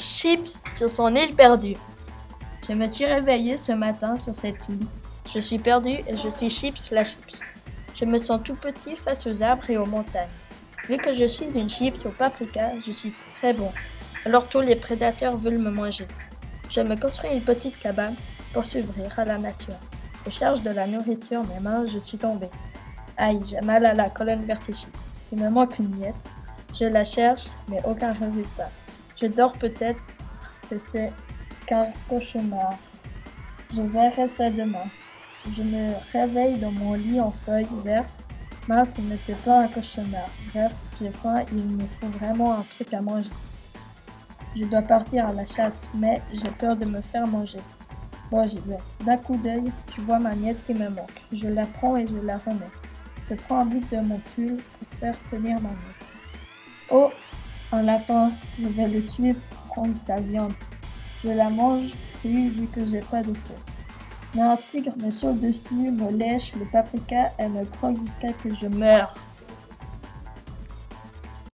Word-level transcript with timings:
Chips 0.00 0.62
sur 0.72 0.88
son 0.88 1.14
île 1.14 1.34
perdue. 1.34 1.76
Je 2.66 2.72
me 2.72 2.86
suis 2.86 3.04
réveillé 3.04 3.58
ce 3.58 3.72
matin 3.72 4.16
sur 4.16 4.34
cette 4.34 4.66
île. 4.70 4.86
Je 5.30 5.38
suis 5.40 5.58
perdu 5.58 5.90
et 5.90 6.16
je 6.16 6.30
suis 6.30 6.48
Chips 6.48 6.90
la 6.90 7.04
Chips. 7.04 7.40
Je 7.94 8.06
me 8.06 8.16
sens 8.16 8.40
tout 8.42 8.54
petit 8.54 8.96
face 8.96 9.26
aux 9.26 9.42
arbres 9.42 9.68
et 9.68 9.76
aux 9.76 9.84
montagnes. 9.84 10.30
Vu 10.88 10.96
que 10.96 11.12
je 11.12 11.26
suis 11.26 11.58
une 11.58 11.68
chips 11.68 12.06
au 12.06 12.08
paprika, 12.08 12.72
je 12.80 12.92
suis 12.92 13.12
très 13.36 13.52
bon. 13.52 13.70
Alors 14.24 14.48
tous 14.48 14.60
les 14.60 14.74
prédateurs 14.74 15.36
veulent 15.36 15.58
me 15.58 15.70
manger. 15.70 16.08
Je 16.70 16.80
me 16.80 16.96
construis 16.96 17.34
une 17.34 17.42
petite 17.42 17.78
cabane 17.78 18.16
pour 18.54 18.64
s'ouvrir 18.64 19.18
à 19.18 19.26
la 19.26 19.36
nature. 19.36 19.76
Je 20.24 20.30
cherche 20.30 20.62
de 20.62 20.70
la 20.70 20.86
nourriture, 20.86 21.42
mais 21.46 21.60
mince, 21.60 21.90
je 21.92 21.98
suis 21.98 22.16
tombé. 22.16 22.48
Aïe, 23.18 23.38
j'ai 23.46 23.60
mal 23.60 23.84
à 23.84 23.92
la 23.92 24.08
colonne 24.08 24.46
vertébrale. 24.46 24.90
Il 25.30 25.38
me 25.38 25.50
manque 25.50 25.78
une 25.78 25.94
miette. 25.96 26.14
Je 26.74 26.86
la 26.86 27.04
cherche, 27.04 27.48
mais 27.68 27.82
aucun 27.84 28.12
résultat. 28.12 28.70
Je 29.20 29.26
dors 29.26 29.52
peut-être 29.52 30.02
que 30.68 30.78
c'est 30.78 31.12
qu'un 31.66 31.86
cauchemar. 32.08 32.78
Je 33.74 33.82
verrai 33.82 34.28
ça 34.28 34.50
demain. 34.50 34.86
Je 35.56 35.62
me 35.62 35.92
réveille 36.12 36.58
dans 36.58 36.72
mon 36.72 36.94
lit 36.94 37.20
en 37.20 37.30
feuilles 37.30 37.66
vertes. 37.84 38.24
Mince, 38.68 38.94
ce 38.96 39.00
n'était 39.00 39.34
pas 39.34 39.62
un 39.62 39.68
cauchemar. 39.68 40.28
Bref, 40.52 40.72
j'ai 40.98 41.10
faim 41.10 41.44
il 41.52 41.76
me 41.76 41.84
faut 41.84 42.06
vraiment 42.18 42.58
un 42.58 42.62
truc 42.62 42.92
à 42.94 43.00
manger. 43.00 43.30
Je 44.56 44.64
dois 44.64 44.82
partir 44.82 45.26
à 45.26 45.32
la 45.32 45.46
chasse, 45.46 45.88
mais 45.94 46.20
j'ai 46.32 46.50
peur 46.50 46.76
de 46.76 46.84
me 46.84 47.00
faire 47.00 47.26
manger. 47.26 47.60
Bon, 48.30 48.46
j'y 48.46 48.58
vais. 48.58 48.76
D'un 49.04 49.16
coup 49.16 49.36
d'œil, 49.36 49.70
tu 49.92 50.00
vois 50.02 50.18
ma 50.18 50.34
miette 50.34 50.64
qui 50.64 50.74
me 50.74 50.88
manque. 50.88 51.20
Je 51.32 51.48
la 51.48 51.66
prends 51.66 51.96
et 51.96 52.06
je 52.06 52.16
la 52.16 52.38
remets. 52.38 52.70
Je 53.28 53.34
prends 53.34 53.60
un 53.60 53.66
bout 53.66 53.80
de 53.92 54.00
mon 54.00 54.18
pull 54.34 54.56
pour 54.56 54.98
faire 54.98 55.14
tenir 55.30 55.60
ma 55.60 55.68
miette. 55.68 56.10
Oh, 56.90 57.10
un 57.72 57.82
lapin. 57.82 58.32
Je 58.60 58.68
vais 58.68 58.88
le 58.88 59.04
tuer 59.04 59.34
pour 59.34 59.58
prendre 59.74 59.94
sa 60.06 60.16
viande. 60.16 60.52
Je 61.24 61.30
la 61.30 61.50
mange 61.50 61.92
crue 62.20 62.48
vu 62.48 62.66
que 62.66 62.86
j'ai 62.86 63.00
pas 63.00 63.22
de 63.22 63.34
feu. 63.34 63.54
Mais 64.34 64.42
un 64.42 64.58
tigre 64.70 64.92
me 64.96 65.10
saute 65.10 65.40
dessus, 65.40 65.90
me 65.90 66.10
lèche 66.12 66.54
le 66.54 66.64
paprika 66.66 67.30
et 67.38 67.48
me 67.48 67.64
croque 67.64 67.98
jusqu'à 68.04 68.32
que 68.32 68.54
je 68.54 68.66
meure. 68.66 69.14